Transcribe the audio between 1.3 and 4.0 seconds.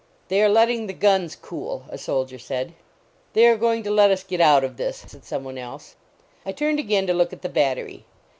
cool," a soldier said." They are going to